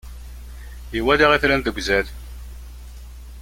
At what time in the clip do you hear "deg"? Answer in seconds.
1.65-1.77